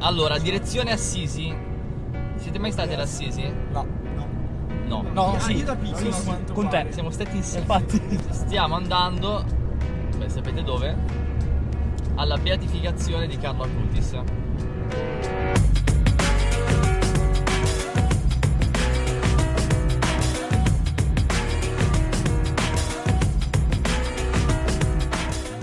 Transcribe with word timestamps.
Allora, 0.00 0.38
direzione 0.38 0.92
Assisi. 0.92 1.54
Siete 2.36 2.58
mai 2.58 2.70
stati 2.72 2.92
ad 2.92 3.00
Assisi? 3.00 3.50
No. 3.72 3.86
No. 4.86 5.04
No, 5.12 5.32
Ah, 5.34 5.40
sì, 5.40 5.56
io 5.56 5.64
da 5.64 5.74
piccolo, 5.76 6.12
sì, 6.12 6.12
sì, 6.12 6.30
con 6.52 6.68
pare. 6.68 6.86
te. 6.86 6.92
Siamo 6.92 7.10
stati 7.10 7.36
insieme. 7.36 7.62
Infatti. 7.66 8.18
Stiamo 8.30 8.74
andando, 8.76 9.44
beh, 10.16 10.28
sapete 10.30 10.62
dove? 10.62 10.96
Alla 12.14 12.36
beatificazione 12.38 13.26
di 13.26 13.36
Carlo 13.36 13.64
Acutis. 13.64 14.16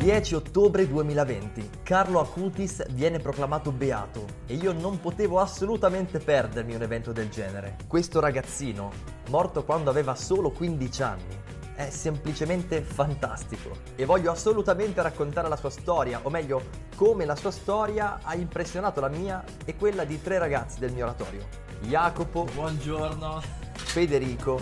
10 0.06 0.36
ottobre 0.36 0.88
2020, 0.88 1.70
Carlo 1.82 2.20
Acutis 2.20 2.86
viene 2.92 3.18
proclamato 3.18 3.72
beato 3.72 4.24
e 4.46 4.54
io 4.54 4.72
non 4.72 5.00
potevo 5.00 5.40
assolutamente 5.40 6.20
perdermi 6.20 6.76
un 6.76 6.84
evento 6.84 7.12
del 7.12 7.30
genere. 7.30 7.76
Questo 7.88 8.20
ragazzino, 8.20 8.92
morto 9.30 9.64
quando 9.64 9.90
aveva 9.90 10.14
solo 10.14 10.52
15 10.52 11.02
anni, 11.02 11.42
è 11.74 11.90
semplicemente 11.90 12.84
fantastico 12.84 13.72
e 13.96 14.06
voglio 14.06 14.30
assolutamente 14.30 15.02
raccontare 15.02 15.50
la 15.50 15.58
sua 15.58 15.72
storia, 15.72 16.20
o 16.22 16.30
meglio, 16.30 16.62
come 16.96 17.26
la 17.26 17.36
sua 17.36 17.50
storia 17.50 18.20
ha 18.22 18.36
impressionato 18.36 19.02
la 19.02 19.10
mia 19.10 19.44
e 19.66 19.76
quella 19.76 20.06
di 20.06 20.22
tre 20.22 20.38
ragazzi 20.38 20.80
del 20.80 20.92
mio 20.92 21.06
oratorio, 21.06 21.48
Jacopo, 21.82 22.46
Buongiorno. 22.54 23.42
Federico 23.74 24.62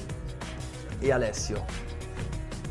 e 0.99 1.11
Alessio. 1.11 1.82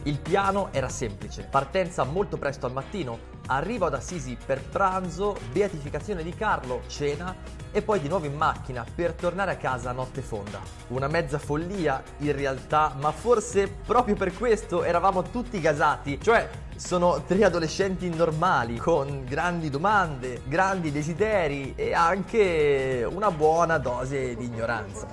Il 0.04 0.18
piano 0.18 0.70
era 0.72 0.88
semplice, 0.88 1.46
partenza 1.48 2.02
molto 2.02 2.36
presto 2.36 2.66
al 2.66 2.72
mattino, 2.72 3.30
arrivo 3.46 3.86
ad 3.86 3.94
Assisi 3.94 4.36
per 4.44 4.60
pranzo, 4.60 5.36
beatificazione 5.52 6.24
di 6.24 6.34
Carlo, 6.34 6.82
cena 6.88 7.36
e 7.70 7.82
poi 7.82 8.00
di 8.00 8.08
nuovo 8.08 8.26
in 8.26 8.34
macchina 8.34 8.84
per 8.94 9.12
tornare 9.12 9.52
a 9.52 9.56
casa 9.56 9.90
a 9.90 9.92
notte 9.92 10.20
fonda. 10.20 10.58
Una 10.88 11.06
mezza 11.06 11.38
follia 11.38 12.02
in 12.18 12.32
realtà, 12.32 12.96
ma 12.98 13.12
forse 13.12 13.68
proprio 13.68 14.16
per 14.16 14.36
questo 14.36 14.82
eravamo 14.82 15.22
tutti 15.22 15.60
gasati, 15.60 16.20
cioè 16.20 16.50
sono 16.74 17.22
tre 17.24 17.44
adolescenti 17.44 18.08
normali 18.08 18.78
con 18.78 19.24
grandi 19.24 19.70
domande, 19.70 20.42
grandi 20.46 20.90
desideri 20.90 21.74
e 21.76 21.94
anche 21.94 23.06
una 23.08 23.30
buona 23.30 23.78
dose 23.78 24.34
di 24.34 24.46
ignoranza. 24.46 25.06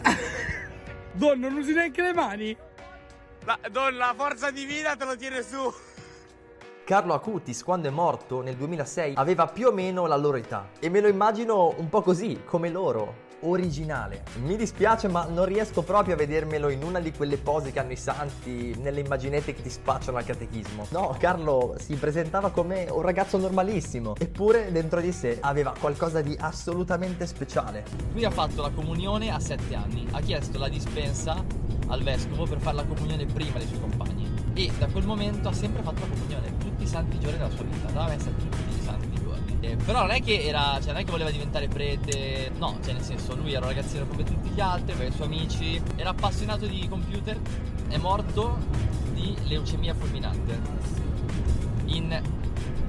Don, 1.12 1.38
non 1.38 1.54
usi 1.56 1.72
neanche 1.72 2.02
le 2.02 2.12
mani? 2.12 2.56
La, 3.44 3.58
Don, 3.70 3.96
la 3.96 4.14
forza 4.16 4.50
divina 4.50 4.96
te 4.96 5.04
lo 5.04 5.16
tiene 5.16 5.42
su. 5.42 5.72
Carlo 6.84 7.14
Acutis, 7.14 7.62
quando 7.62 7.88
è 7.88 7.91
morto 7.91 8.41
nel 8.41 8.56
2006, 8.56 9.14
aveva 9.16 9.46
più 9.46 9.68
o 9.68 9.72
meno 9.72 10.06
la 10.06 10.16
loro 10.16 10.36
età. 10.36 10.70
E 10.80 10.88
me 10.88 11.00
lo 11.00 11.08
immagino 11.08 11.72
un 11.76 11.88
po' 11.88 12.02
così, 12.02 12.42
come 12.44 12.68
loro, 12.68 13.28
originale. 13.41 14.22
Mi 14.42 14.56
dispiace, 14.56 15.08
ma 15.08 15.27
non 15.27 15.44
riesco 15.44 15.83
proprio 15.83 16.14
a 16.14 16.16
vedermelo 16.16 16.69
in 16.69 16.83
una 16.83 17.00
di 17.00 17.12
quelle 17.12 17.36
pose 17.36 17.72
che 17.72 17.78
hanno 17.78 17.92
i 17.92 17.97
santi 17.97 18.74
nelle 18.78 19.00
immaginette 19.00 19.55
che 19.55 19.62
ti 19.62 19.70
spacciano 19.70 20.19
al 20.19 20.24
catechismo. 20.24 20.86
No, 20.91 21.14
Carlo 21.19 21.77
si 21.78 21.94
presentava 21.94 22.50
come 22.50 22.88
un 22.91 23.02
ragazzo 23.02 23.38
normalissimo, 23.38 24.14
eppure 24.19 24.70
dentro 24.72 25.00
di 25.00 25.12
sé 25.12 25.38
aveva 25.41 25.74
qualcosa 25.78 26.20
di 26.20 26.36
assolutamente 26.38 27.27
speciale. 27.27 27.84
Lui 28.12 28.24
ha 28.24 28.30
fatto 28.30 28.62
la 28.62 28.70
comunione 28.70 29.30
a 29.30 29.38
7 29.38 29.75
anni. 29.75 30.06
Ha 30.10 30.20
chiesto 30.20 30.58
la 30.58 30.69
dispensa 30.69 31.44
al 31.88 32.02
vescovo 32.02 32.47
per 32.47 32.58
fare 32.60 32.77
la 32.77 32.84
comunione 32.84 33.27
prima 33.27 33.58
dei 33.58 33.66
suoi 33.66 33.80
compagni. 33.80 34.09
E 34.61 34.70
da 34.77 34.89
quel 34.89 35.06
momento 35.06 35.48
ha 35.48 35.55
sempre 35.55 35.80
fatto 35.80 36.00
la 36.00 36.08
comunione 36.08 36.58
tutti 36.58 36.83
i 36.83 36.86
santi 36.86 37.19
giorni 37.19 37.39
della 37.39 37.48
sua 37.48 37.64
vita. 37.64 37.86
L'aveva 37.86 38.08
messa 38.08 38.28
tutti 38.28 38.58
i 38.78 38.83
santi 38.83 39.11
giorni. 39.19 39.56
Eh, 39.61 39.77
però 39.77 40.00
non 40.00 40.11
è 40.11 40.20
che 40.20 40.42
era. 40.44 40.78
Cioè, 40.82 40.93
non 40.93 41.00
è 41.00 41.04
che 41.04 41.10
voleva 41.10 41.31
diventare 41.31 41.66
prete. 41.66 42.53
No, 42.59 42.76
cioè, 42.84 42.93
nel 42.93 43.00
senso, 43.00 43.34
lui 43.37 43.54
era 43.54 43.65
un 43.65 43.69
ragazzino 43.69 44.04
come 44.04 44.22
tutti 44.22 44.50
gli 44.50 44.60
altri, 44.60 44.93
aveva 44.93 45.09
i 45.09 45.15
suoi 45.15 45.28
amici. 45.28 45.81
Era 45.97 46.10
appassionato 46.10 46.66
di 46.66 46.87
computer. 46.91 47.41
È 47.88 47.97
morto 47.97 48.59
di 49.15 49.34
leucemia 49.44 49.94
fulminante. 49.94 50.60
In 51.87 52.20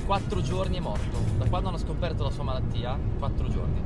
4 0.06 0.42
giorni 0.42 0.76
è 0.76 0.82
morto. 0.82 1.20
Da 1.38 1.48
quando 1.48 1.70
hanno 1.70 1.78
scoperto 1.78 2.24
la 2.24 2.32
sua 2.32 2.44
malattia, 2.44 3.00
4 3.18 3.48
giorni. 3.48 3.82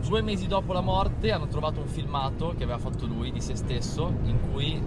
Due 0.00 0.22
mesi 0.22 0.48
dopo 0.48 0.72
la 0.72 0.80
morte 0.80 1.30
hanno 1.30 1.46
trovato 1.46 1.78
un 1.78 1.86
filmato 1.86 2.54
che 2.56 2.64
aveva 2.64 2.78
fatto 2.78 3.06
lui 3.06 3.30
di 3.30 3.40
se 3.40 3.54
stesso 3.54 4.12
in 4.24 4.50
cui 4.50 4.82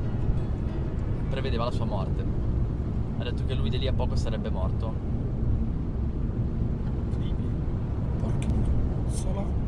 prevedeva 1.33 1.63
la 1.63 1.71
sua 1.71 1.85
morte. 1.85 2.23
Ha 3.17 3.23
detto 3.23 3.44
che 3.45 3.55
lui 3.55 3.71
di 3.71 3.79
lì 3.79 3.88
a 3.88 3.94
poco 3.94 4.16
sarebbe 4.16 4.51
morto. 4.51 4.94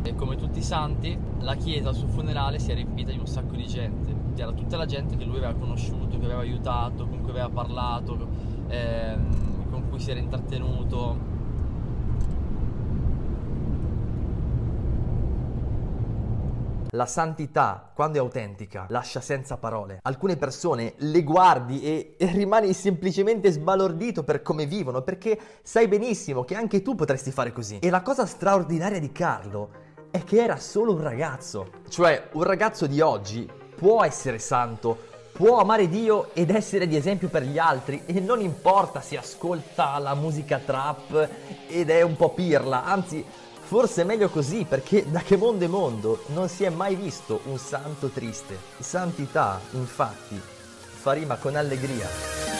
E 0.03 0.13
come 0.13 0.35
tutti 0.35 0.59
i 0.59 0.61
santi, 0.61 1.17
la 1.39 1.55
chiesa 1.55 1.89
al 1.89 1.95
suo 1.95 2.07
funerale 2.07 2.59
si 2.59 2.69
è 2.69 2.75
riempita 2.75 3.11
di 3.11 3.17
un 3.17 3.25
sacco 3.25 3.55
di 3.55 3.65
gente. 3.65 4.13
C'era 4.35 4.51
tutta 4.51 4.77
la 4.77 4.85
gente 4.85 5.15
che 5.15 5.25
lui 5.25 5.37
aveva 5.37 5.55
conosciuto, 5.55 6.19
che 6.19 6.25
aveva 6.25 6.41
aiutato, 6.41 7.07
con 7.07 7.21
cui 7.21 7.31
aveva 7.31 7.49
parlato, 7.49 8.27
ehm, 8.67 9.69
con 9.71 9.89
cui 9.89 9.99
si 9.99 10.11
era 10.11 10.19
intrattenuto. 10.19 11.33
La 16.95 17.05
santità, 17.05 17.91
quando 17.93 18.17
è 18.17 18.21
autentica, 18.21 18.85
lascia 18.87 19.19
senza 19.19 19.57
parole. 19.57 19.99
Alcune 20.03 20.37
persone 20.37 20.93
le 20.99 21.23
guardi 21.23 21.81
e, 21.83 22.15
e 22.17 22.25
rimani 22.27 22.71
semplicemente 22.71 23.51
sbalordito 23.51 24.23
per 24.23 24.41
come 24.41 24.65
vivono, 24.65 25.01
perché 25.01 25.37
sai 25.61 25.89
benissimo 25.89 26.45
che 26.45 26.55
anche 26.55 26.81
tu 26.81 26.95
potresti 26.95 27.31
fare 27.31 27.51
così. 27.51 27.79
E 27.79 27.89
la 27.89 28.01
cosa 28.01 28.25
straordinaria 28.25 28.99
di 28.99 29.11
Carlo 29.11 29.71
è 30.09 30.23
che 30.23 30.41
era 30.41 30.55
solo 30.55 30.93
un 30.93 31.01
ragazzo. 31.01 31.69
Cioè, 31.89 32.29
un 32.31 32.43
ragazzo 32.43 32.87
di 32.87 33.01
oggi 33.01 33.45
può 33.75 34.01
essere 34.05 34.39
santo, 34.39 34.97
può 35.33 35.59
amare 35.59 35.89
Dio 35.89 36.33
ed 36.33 36.49
essere 36.49 36.87
di 36.87 36.95
esempio 36.95 37.27
per 37.27 37.43
gli 37.43 37.57
altri 37.57 38.03
e 38.05 38.21
non 38.21 38.39
importa 38.39 39.01
se 39.01 39.17
ascolta 39.17 39.97
la 39.97 40.15
musica 40.15 40.61
trap 40.65 41.29
ed 41.67 41.89
è 41.89 42.01
un 42.03 42.15
po' 42.15 42.29
pirla, 42.29 42.85
anzi 42.85 43.25
forse 43.65 44.03
è 44.03 44.05
meglio 44.05 44.29
così 44.29 44.65
perché 44.67 45.09
da 45.09 45.21
che 45.21 45.37
mondo 45.37 45.65
è 45.65 45.67
mondo 45.67 46.23
non 46.27 46.47
si 46.47 46.63
è 46.63 46.69
mai 46.69 46.95
visto 46.95 47.41
un 47.45 47.57
santo 47.57 48.09
triste. 48.09 48.57
Santità, 48.79 49.59
infatti, 49.71 50.39
fa 50.39 51.13
rima 51.13 51.35
con 51.37 51.55
allegria. 51.55 52.54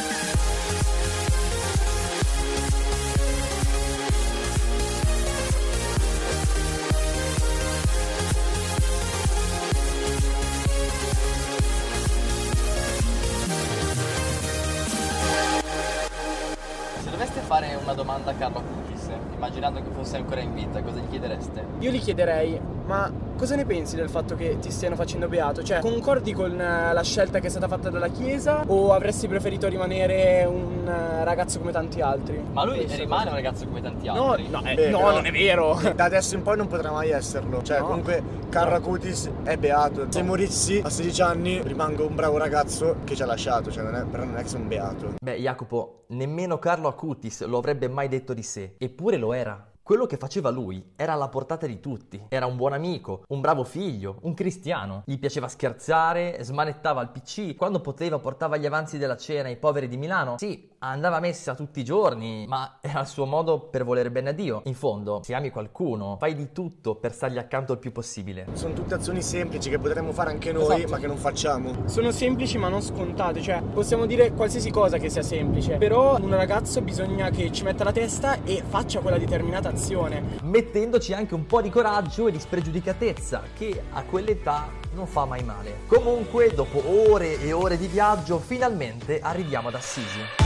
Fare 17.45 17.77
una 17.79 17.93
domanda 17.93 18.31
a 18.31 18.33
Carlo 18.33 18.59
Cookies, 18.61 19.07
immaginando 19.35 19.79
che 19.79 19.89
fosse 19.91 20.17
ancora 20.17 20.41
in 20.41 20.53
vita, 20.55 20.81
cosa 20.81 20.99
gli 20.99 21.09
chiedereste? 21.09 21.63
Io 21.79 21.91
gli 21.91 21.99
chiederei, 21.99 22.59
ma 22.87 23.11
cosa 23.35 23.55
ne 23.55 23.65
pensi 23.65 23.95
del 23.95 24.09
fatto 24.09 24.35
che 24.35 24.57
ti 24.59 24.71
stiano 24.71 24.95
facendo 24.95 25.27
beato? 25.27 25.63
Cioè, 25.63 25.79
concordi 25.79 26.33
con 26.33 26.59
eh, 26.59 26.93
la 26.93 27.03
scelta 27.03 27.39
che 27.39 27.47
è 27.47 27.49
stata 27.49 27.67
fatta 27.67 27.89
dalla 27.89 28.07
Chiesa 28.09 28.63
o 28.67 28.93
avresti 28.93 29.27
preferito 29.27 29.67
rimanere 29.67 30.45
un 30.45 30.87
eh, 30.87 31.23
ragazzo 31.23 31.59
come 31.59 31.71
tanti 31.71 32.01
altri? 32.01 32.41
Ma 32.51 32.63
lui 32.63 32.77
Questa 32.77 32.97
rimane 32.97 33.23
cosa. 33.23 33.29
un 33.29 33.35
ragazzo 33.43 33.65
come 33.65 33.81
tanti 33.81 34.05
No, 34.07 34.29
altri. 34.31 34.47
no, 34.49 34.61
eh, 34.65 34.75
Beh, 34.75 34.89
no, 34.89 34.97
però- 34.97 35.11
non 35.11 35.25
è 35.25 35.31
vero. 35.31 35.79
Da 35.95 36.03
adesso 36.05 36.35
in 36.35 36.41
poi 36.43 36.57
non 36.57 36.67
potrà 36.67 36.91
mai 36.91 37.09
esserlo. 37.11 37.61
Cioè, 37.61 37.79
No. 37.79 37.85
comunque, 37.87 38.23
Carlo 38.49 38.75
Acutis 38.75 39.29
è 39.43 39.57
beato. 39.57 40.07
Se 40.09 40.21
morissi 40.23 40.81
a 40.83 40.89
16 40.89 41.21
anni, 41.21 41.61
rimango 41.63 42.05
un 42.07 42.15
bravo 42.15 42.37
ragazzo 42.37 42.97
che 43.03 43.15
ci 43.15 43.21
ha 43.21 43.25
lasciato. 43.25 43.71
Cioè, 43.71 43.83
non 43.83 43.95
è, 43.95 44.03
però 44.05 44.23
non 44.23 44.37
è 44.37 44.41
che 44.41 44.47
sono 44.49 44.65
beato. 44.65 45.13
Beh, 45.21 45.35
Jacopo, 45.37 46.03
nemmeno 46.09 46.57
Carlo 46.59 46.87
Acutis 46.87 47.43
lo 47.45 47.57
avrebbe 47.57 47.87
mai 47.87 48.07
detto 48.07 48.33
di 48.33 48.43
sé, 48.43 48.75
eppure 48.77 49.17
lo 49.17 49.33
era. 49.33 49.69
Quello 49.85 50.07
che 50.07 50.17
faceva 50.17 50.49
lui 50.49 50.93
era 50.95 51.13
alla 51.13 51.27
portata 51.27 51.67
di 51.67 51.79
tutti. 51.79 52.19
Era 52.29 52.47
un 52.47 52.55
buon 52.55 52.73
amico, 52.73 53.21
un 53.27 53.39
bravo 53.39 53.63
figlio, 53.63 54.17
un 54.23 54.33
cristiano. 54.33 55.03
Gli 55.05 55.19
piaceva 55.19 55.47
scherzare, 55.47 56.39
smanettava 56.41 57.01
al 57.01 57.11
PC, 57.11 57.53
quando 57.53 57.81
poteva 57.81 58.17
portava 58.17 58.57
gli 58.57 58.65
avanzi 58.65 58.97
della 58.97 59.15
cena 59.15 59.47
ai 59.47 59.57
poveri 59.57 59.87
di 59.87 59.97
Milano. 59.97 60.39
Sì, 60.39 60.71
andava 60.89 61.17
a 61.17 61.19
messa 61.19 61.55
tutti 61.55 61.79
i 61.79 61.83
giorni, 61.83 62.45
ma 62.47 62.77
era 62.81 63.01
il 63.01 63.07
suo 63.07 63.25
modo 63.25 63.59
per 63.59 63.83
volere 63.83 64.11
bene 64.11 64.29
a 64.29 64.33
Dio. 64.33 64.61
In 64.65 64.75
fondo, 64.75 65.21
se 65.23 65.33
ami 65.33 65.49
qualcuno, 65.49 66.17
fai 66.19 66.33
di 66.35 66.51
tutto 66.51 66.95
per 66.95 67.13
stargli 67.13 67.37
accanto 67.37 67.73
il 67.73 67.79
più 67.79 67.91
possibile. 67.91 68.47
Sono 68.53 68.73
tutte 68.73 68.93
azioni 68.93 69.21
semplici 69.21 69.69
che 69.69 69.77
potremmo 69.79 70.11
fare 70.11 70.31
anche 70.31 70.51
noi, 70.51 70.63
Esatto. 70.77 70.91
ma 70.91 70.97
che 70.99 71.07
non 71.07 71.17
facciamo. 71.17 71.73
Sono 71.85 72.11
semplici 72.11 72.57
ma 72.57 72.69
non 72.69 72.81
scontate, 72.81 73.41
cioè 73.41 73.61
possiamo 73.61 74.05
dire 74.05 74.31
qualsiasi 74.31 74.69
cosa 74.71 74.97
che 74.97 75.09
sia 75.09 75.23
semplice, 75.23 75.77
però 75.77 76.17
un 76.17 76.35
ragazzo 76.35 76.81
bisogna 76.81 77.29
che 77.29 77.51
ci 77.51 77.63
metta 77.63 77.83
la 77.83 77.91
testa 77.91 78.43
e 78.43 78.63
faccia 78.67 78.99
quella 78.99 79.17
determinata 79.17 79.69
azione. 79.69 80.23
mettendoci 80.43 81.13
anche 81.13 81.33
un 81.33 81.45
po' 81.45 81.61
di 81.61 81.69
coraggio 81.69 82.27
e 82.27 82.31
di 82.31 82.39
spregiudicatezza 82.39 83.41
che 83.55 83.81
a 83.91 84.03
quell'età 84.03 84.67
non 84.93 85.07
fa 85.07 85.25
mai 85.25 85.43
male. 85.43 85.79
Comunque, 85.87 86.53
dopo 86.53 86.81
ore 87.11 87.39
e 87.41 87.51
ore 87.51 87.77
di 87.77 87.87
viaggio, 87.87 88.39
finalmente 88.39 89.19
arriviamo 89.19 89.67
ad 89.67 89.75
Assisi. 89.75 90.44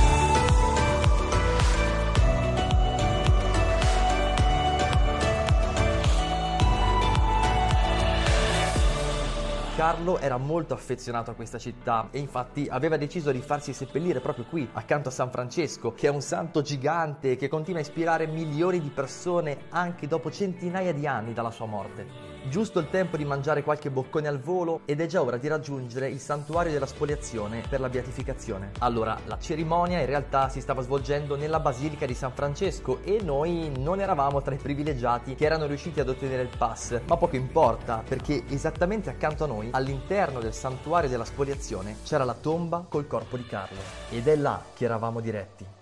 Carlo 9.79 10.19
era 10.19 10.35
molto 10.35 10.73
affezionato 10.73 11.31
a 11.31 11.35
questa 11.35 11.57
città 11.57 12.09
e 12.11 12.19
infatti 12.19 12.67
aveva 12.69 12.97
deciso 12.97 13.31
di 13.31 13.39
farsi 13.39 13.71
seppellire 13.71 14.19
proprio 14.19 14.43
qui, 14.43 14.67
accanto 14.73 15.07
a 15.07 15.11
San 15.13 15.31
Francesco, 15.31 15.93
che 15.93 16.07
è 16.07 16.09
un 16.09 16.19
santo 16.19 16.61
gigante 16.61 17.37
che 17.37 17.47
continua 17.47 17.79
a 17.79 17.83
ispirare 17.83 18.27
milioni 18.27 18.81
di 18.81 18.89
persone 18.89 19.67
anche 19.69 20.05
dopo 20.05 20.29
centinaia 20.31 20.91
di 20.91 21.07
anni 21.07 21.31
dalla 21.31 21.49
sua 21.49 21.65
morte. 21.65 22.38
Giusto 22.47 22.79
il 22.79 22.89
tempo 22.89 23.17
di 23.17 23.25
mangiare 23.25 23.63
qualche 23.63 23.91
boccone 23.91 24.27
al 24.27 24.39
volo 24.39 24.81
ed 24.85 25.01
è 25.01 25.05
già 25.07 25.21
ora 25.21 25.37
di 25.37 25.47
raggiungere 25.47 26.09
il 26.09 26.19
santuario 26.19 26.71
della 26.71 26.85
spoliazione 26.85 27.63
per 27.67 27.81
la 27.81 27.89
beatificazione. 27.89 28.71
Allora, 28.79 29.19
la 29.25 29.37
cerimonia 29.37 29.99
in 29.99 30.05
realtà 30.05 30.47
si 30.47 30.61
stava 30.61 30.81
svolgendo 30.81 31.35
nella 31.35 31.59
basilica 31.59 32.05
di 32.05 32.13
San 32.13 32.31
Francesco 32.31 32.99
e 33.03 33.19
noi 33.21 33.71
non 33.77 33.99
eravamo 33.99 34.41
tra 34.41 34.55
i 34.55 34.57
privilegiati 34.57 35.35
che 35.35 35.45
erano 35.45 35.65
riusciti 35.65 35.99
ad 35.99 36.09
ottenere 36.09 36.41
il 36.41 36.55
pass, 36.57 37.01
ma 37.05 37.17
poco 37.17 37.35
importa 37.35 38.03
perché 38.07 38.43
esattamente 38.47 39.09
accanto 39.09 39.43
a 39.43 39.47
noi, 39.47 39.69
all'interno 39.71 40.39
del 40.39 40.53
santuario 40.53 41.09
della 41.09 41.25
spoliazione, 41.25 41.97
c'era 42.03 42.23
la 42.23 42.33
tomba 42.33 42.85
col 42.87 43.05
corpo 43.05 43.35
di 43.35 43.45
Carlo 43.45 43.79
ed 44.09 44.27
è 44.27 44.35
là 44.35 44.63
che 44.73 44.85
eravamo 44.85 45.19
diretti. 45.19 45.78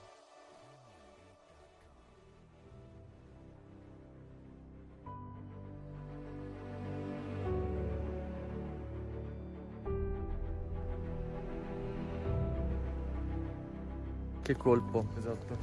Che 14.47 14.55
colpo. 14.55 15.03
Esatto. 15.17 15.57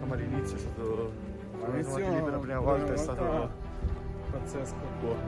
No, 0.00 0.06
ma 0.06 0.14
l'inizio 0.14 0.56
è 0.56 0.58
stato. 0.58 1.12
L'inizio, 1.66 1.96
L'inizio 1.98 2.22
per 2.24 2.32
la 2.32 2.38
prima 2.38 2.58
volta 2.58 2.92
è 2.94 2.96
stato. 2.96 3.50
Pazzesco. 4.36 4.74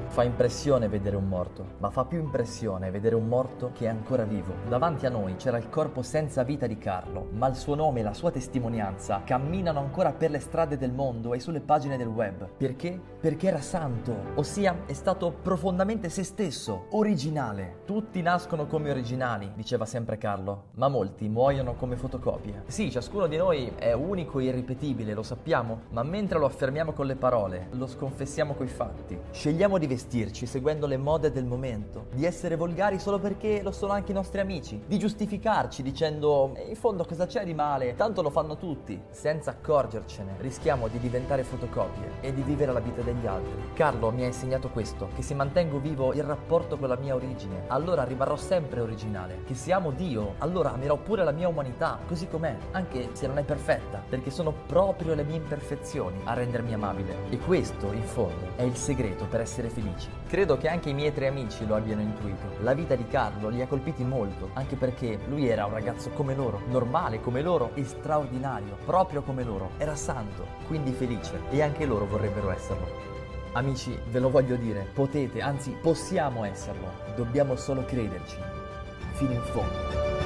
Fa 0.09 0.23
impressione 0.23 0.89
vedere 0.89 1.17
un 1.17 1.29
morto, 1.29 1.65
ma 1.79 1.91
fa 1.91 2.05
più 2.05 2.19
impressione 2.19 2.91
vedere 2.91 3.15
un 3.15 3.27
morto 3.27 3.71
che 3.73 3.87
è 3.87 3.89
ancora 3.89 4.25
vivo. 4.25 4.55
Davanti 4.69 5.07
a 5.07 5.11
noi 5.11 5.37
c'era 5.37 5.59
il 5.59 5.69
corpo 5.69 6.03
senza 6.03 6.43
vita 6.43 6.67
di 6.67 6.79
Carlo, 6.79 7.29
ma 7.33 7.49
il 7.49 7.57
suo 7.57 7.75
nome 7.75 8.01
e 8.01 8.03
la 8.03 8.15
sua 8.15 8.31
testimonianza 8.31 9.23
camminano 9.25 9.81
ancora 9.81 10.13
per 10.13 10.31
le 10.31 10.39
strade 10.39 10.77
del 10.77 10.93
mondo 10.93 11.35
e 11.35 11.41
sulle 11.41 11.61
pagine 11.61 11.97
del 11.97 12.07
web. 12.07 12.49
Perché? 12.57 13.01
Perché 13.21 13.49
era 13.49 13.61
santo, 13.61 14.15
ossia 14.35 14.83
è 14.87 14.93
stato 14.93 15.33
profondamente 15.43 16.09
se 16.09 16.23
stesso, 16.23 16.87
originale. 16.91 17.81
Tutti 17.85 18.21
nascono 18.23 18.67
come 18.67 18.91
originali, 18.91 19.53
diceva 19.55 19.85
sempre 19.85 20.19
Carlo, 20.19 20.65
ma 20.75 20.89
molti 20.89 21.29
muoiono 21.29 21.75
come 21.75 21.97
fotocopie. 21.97 22.65
Sì, 22.67 22.91
ciascuno 22.91 23.27
di 23.27 23.37
noi 23.37 23.73
è 23.77 23.93
unico 23.93 24.39
e 24.39 24.45
irripetibile, 24.45 25.15
lo 25.15 25.23
sappiamo, 25.23 25.83
ma 25.91 26.03
mentre 26.03 26.39
lo 26.39 26.47
affermiamo 26.47 26.93
con 26.93 27.07
le 27.07 27.17
parole, 27.17 27.69
lo 27.73 27.87
sconfessiamo 27.87 28.55
coi 28.55 28.69
fatti. 28.69 28.98
Scegliamo 29.31 29.79
di 29.79 29.87
vestirci 29.87 30.47
seguendo 30.47 30.87
le 30.87 30.97
mode 30.97 31.31
del 31.31 31.45
momento, 31.45 32.07
di 32.13 32.25
essere 32.25 32.57
volgari 32.57 32.99
solo 32.99 33.19
perché 33.19 33.63
lo 33.63 33.71
sono 33.71 33.93
anche 33.93 34.13
i 34.13 34.15
nostri 34.15 34.41
amici, 34.41 34.83
di 34.87 34.99
giustificarci 34.99 35.83
dicendo 35.83 36.53
"E 36.55 36.69
in 36.69 36.77
fondo 36.77 37.05
cosa 37.05 37.27
c'è 37.27 37.45
di 37.45 37.55
male, 37.55 37.95
tanto 37.95 38.23
lo 38.23 38.31
fanno 38.31 38.57
tutti, 38.57 39.01
senza 39.11 39.51
accorgercene. 39.51 40.37
Rischiamo 40.39 40.89
di 40.89 40.99
diventare 40.99 41.43
fotocopie 41.43 42.21
e 42.21 42.33
di 42.33 42.43
vivere 42.43 42.73
la 42.73 42.81
vita 42.81 43.03
degli 43.03 43.27
altri. 43.27 43.73
Carlo 43.75 44.11
mi 44.11 44.23
ha 44.23 44.27
insegnato 44.27 44.71
questo, 44.71 45.09
che 45.15 45.23
se 45.23 45.35
mantengo 45.35 45.79
vivo 45.79 46.13
il 46.13 46.23
rapporto 46.23 46.77
con 46.77 46.89
la 46.89 46.97
mia 46.97 47.15
origine, 47.15 47.65
allora 47.69 48.05
rimarrò 48.05 48.37
sempre 48.37 48.81
originale. 48.81 49.43
Che 49.45 49.55
se 49.55 49.73
amo 49.73 49.91
Dio, 49.91 50.35
allora 50.39 50.73
amerò 50.73 50.97
pure 50.97 51.25
la 51.25 51.33
mia 51.33 51.49
umanità, 51.49 51.99
così 52.07 52.29
com'è, 52.29 52.57
anche 52.73 53.11
se 53.13 53.27
non 53.27 53.39
è 53.39 53.43
perfetta, 53.43 54.03
perché 54.09 54.31
sono 54.31 54.53
proprio 54.67 55.15
le 55.15 55.25
mie 55.25 55.37
imperfezioni 55.37 56.21
a 56.25 56.35
rendermi 56.35 56.75
amabile. 56.75 57.17
E 57.31 57.39
questo, 57.39 57.93
in 57.93 58.03
fondo, 58.03 58.57
è 58.57 58.63
il 58.63 58.77
segreto 58.89 59.27
per 59.27 59.41
essere 59.41 59.69
felici. 59.69 60.09
Credo 60.27 60.57
che 60.57 60.67
anche 60.67 60.89
i 60.89 60.95
miei 60.95 61.13
tre 61.13 61.27
amici 61.27 61.67
lo 61.67 61.75
abbiano 61.75 62.01
intuito. 62.01 62.57
La 62.63 62.73
vita 62.73 62.95
di 62.95 63.07
Carlo 63.07 63.51
li 63.51 63.61
ha 63.61 63.67
colpiti 63.67 64.03
molto, 64.03 64.49
anche 64.55 64.77
perché 64.77 65.19
lui 65.29 65.47
era 65.47 65.67
un 65.67 65.73
ragazzo 65.73 66.09
come 66.11 66.35
loro, 66.35 66.63
normale 66.71 67.21
come 67.21 67.43
loro 67.43 67.73
e 67.75 67.85
straordinario, 67.85 68.79
proprio 68.87 69.21
come 69.21 69.45
loro. 69.45 69.73
Era 69.77 69.95
santo, 69.95 70.47
quindi 70.67 70.93
felice, 70.93 71.39
e 71.51 71.61
anche 71.61 71.85
loro 71.85 72.07
vorrebbero 72.07 72.51
esserlo. 72.51 72.87
Amici, 73.53 73.95
ve 74.09 74.21
lo 74.21 74.31
voglio 74.31 74.57
dire, 74.57 74.89
potete, 74.95 75.43
anzi 75.43 75.77
possiamo 75.83 76.45
esserlo, 76.45 76.91
dobbiamo 77.15 77.57
solo 77.57 77.85
crederci, 77.85 78.37
fino 79.13 79.33
in 79.33 79.43
fondo. 79.43 80.18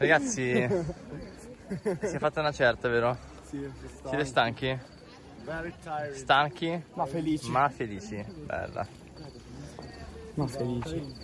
Ragazzi, 0.00 0.54
si 2.00 2.16
è 2.16 2.18
fatta 2.18 2.40
una 2.40 2.52
certa, 2.52 2.88
vero? 2.88 3.14
Sì, 3.46 3.70
Siete 4.08 4.24
stanchi? 4.24 4.78
Very 5.44 5.74
tired. 5.82 6.14
Stanchi? 6.14 6.82
Ma 6.94 7.04
felici. 7.04 7.50
Ma 7.50 7.68
felici. 7.68 8.24
Bella. 8.46 8.86
Ma 10.36 10.46
felici. 10.46 11.14